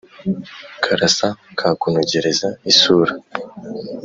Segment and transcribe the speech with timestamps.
[0.83, 1.27] karasa
[1.59, 3.13] kakunogereza isura